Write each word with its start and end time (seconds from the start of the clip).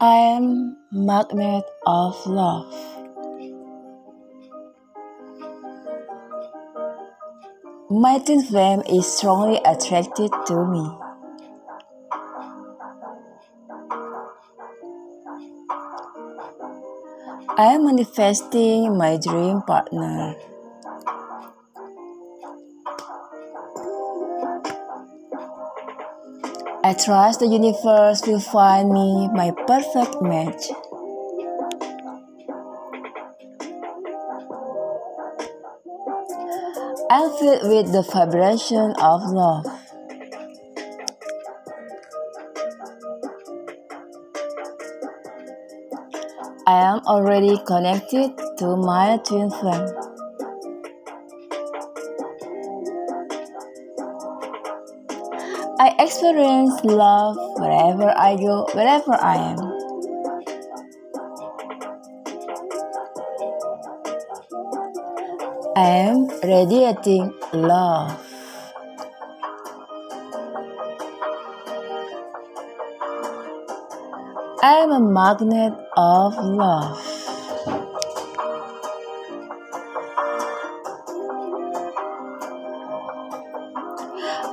I 0.00 0.14
am 0.36 0.76
magnet 0.92 1.64
of 1.84 2.24
love. 2.24 2.72
My 7.90 8.20
twin 8.20 8.44
flame 8.44 8.82
is 8.88 9.10
strongly 9.10 9.60
attracted 9.64 10.30
to 10.46 10.66
me. 10.66 10.86
I 17.56 17.74
am 17.74 17.86
manifesting 17.86 18.96
my 18.96 19.16
dream 19.16 19.62
partner. 19.62 20.36
I 26.88 26.94
trust 26.94 27.40
the 27.40 27.46
universe 27.46 28.26
will 28.26 28.40
find 28.40 28.88
me 28.88 29.28
my 29.34 29.52
perfect 29.66 30.22
match. 30.22 30.72
I'm 37.10 37.28
filled 37.36 37.68
with 37.68 37.92
the 37.92 38.02
vibration 38.10 38.94
of 39.02 39.20
love. 39.28 39.66
I 46.66 46.80
am 46.88 47.00
already 47.04 47.58
connected 47.66 48.32
to 48.60 48.76
my 48.78 49.18
twin 49.26 49.50
flame. 49.50 50.07
I 55.80 55.94
experience 56.00 56.82
love 56.82 57.36
wherever 57.56 58.10
I 58.10 58.34
go, 58.34 58.66
wherever 58.74 59.14
I 59.14 59.36
am. 59.36 59.58
I 65.76 65.86
am 66.10 66.26
radiating 66.42 67.32
love. 67.52 68.10
I 74.60 74.82
am 74.82 74.90
a 74.90 75.00
magnet 75.00 75.74
of 75.96 76.34
love. 76.44 77.07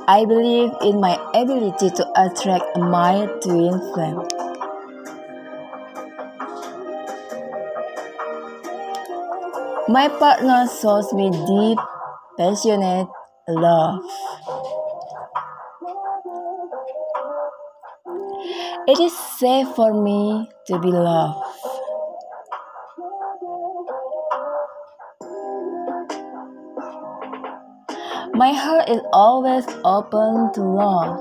I 0.08 0.24
believe 0.24 0.70
in 0.82 1.00
my 1.00 1.14
ability 1.34 1.90
to 1.90 2.06
attract 2.16 2.78
my 2.78 3.26
twin 3.42 3.78
flame. 3.92 4.22
My 9.88 10.08
partner 10.08 10.66
shows 10.80 11.12
me 11.12 11.30
deep, 11.30 11.78
passionate 12.38 13.08
love. 13.48 14.02
It 18.88 18.98
is 19.00 19.16
safe 19.38 19.68
for 19.74 19.92
me 19.92 20.48
to 20.66 20.78
be 20.78 20.88
loved. 20.90 21.55
My 28.36 28.52
heart 28.52 28.90
is 28.90 29.00
always 29.14 29.64
open 29.82 30.52
to 30.52 30.62
love. 30.62 31.18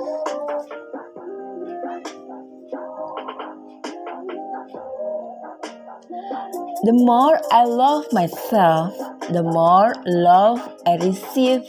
The 6.83 6.91
more 6.91 7.39
I 7.53 7.63
love 7.63 8.03
myself, 8.11 8.97
the 9.31 9.43
more 9.43 9.93
love 10.05 10.59
I 10.85 10.97
receive 10.97 11.63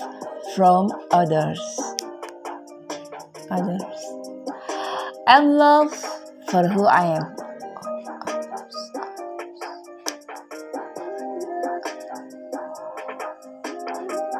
from 0.57 0.91
others. 1.13 1.63
Others. 3.49 3.83
I'm 5.29 5.51
loved 5.51 5.95
for 6.51 6.67
who 6.67 6.87
I 6.87 7.19
am. 7.19 7.46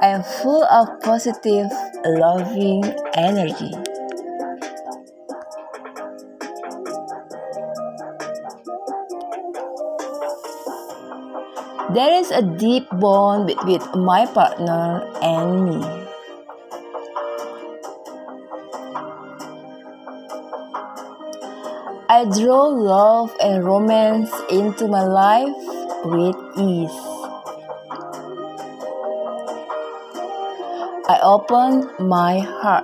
I 0.07 0.11
am 0.11 0.23
full 0.23 0.63
of 0.63 0.87
positive, 1.01 1.67
loving 2.05 2.85
energy. 3.15 3.75
There 11.91 12.15
is 12.15 12.31
a 12.31 12.43
deep 12.43 12.87
bond 13.01 13.49
between 13.49 14.05
my 14.05 14.27
partner 14.27 15.03
and 15.21 15.65
me. 15.67 15.83
I 22.09 22.31
draw 22.31 22.67
love 22.71 23.35
and 23.43 23.65
romance 23.65 24.31
into 24.51 24.87
my 24.87 25.03
life 25.03 25.59
with 26.05 26.37
ease. 26.57 27.16
I 31.09 31.21
open 31.23 31.89
my 32.01 32.41
heart. 32.41 32.83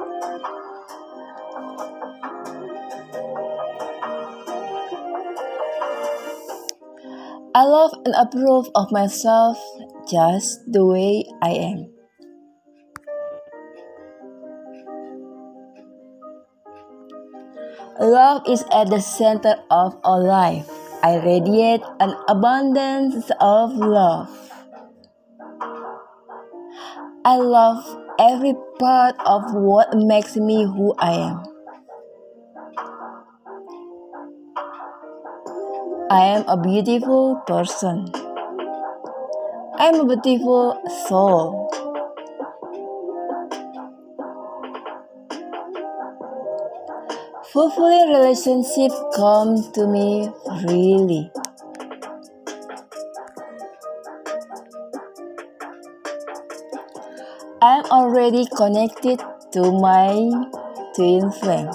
I 7.52 7.64
love 7.64 7.92
and 8.04 8.14
approve 8.14 8.70
of 8.76 8.92
myself 8.92 9.58
just 10.08 10.62
the 10.70 10.86
way 10.86 11.24
I 11.42 11.50
am. 11.50 11.90
Love 17.98 18.42
is 18.48 18.64
at 18.72 18.88
the 18.88 19.00
center 19.00 19.56
of 19.70 19.98
our 20.04 20.22
life. 20.22 20.70
I 21.02 21.18
radiate 21.18 21.82
an 21.98 22.14
abundance 22.28 23.30
of 23.40 23.74
love. 23.74 24.30
I 27.24 27.36
love 27.36 28.01
every 28.18 28.54
part 28.78 29.14
of 29.26 29.54
what 29.54 29.94
makes 29.96 30.36
me 30.36 30.64
who 30.64 30.94
I 30.98 31.12
am. 31.12 31.42
I 36.10 36.20
am 36.26 36.44
a 36.48 36.56
beautiful 36.56 37.42
person. 37.46 38.12
I 39.78 39.86
am 39.88 40.08
a 40.08 40.16
beautiful 40.16 40.80
soul. 41.08 41.68
Fulfilling 47.52 48.08
relationships 48.08 48.96
come 49.14 49.70
to 49.72 49.86
me 49.86 50.28
freely. 50.62 51.30
I 57.62 57.76
am 57.78 57.84
already 57.92 58.44
connected 58.56 59.22
to 59.52 59.70
my 59.70 60.28
twin 60.96 61.30
flame. 61.30 61.70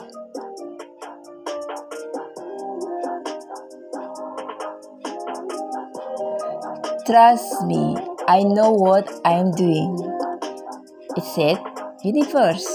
Trust 7.05 7.65
me, 7.65 7.95
I 8.27 8.43
know 8.43 8.71
what 8.71 9.09
I 9.23 9.31
am 9.39 9.51
doing. 9.51 9.95
It 11.15 11.23
said, 11.23 11.57
Universe. 12.03 12.67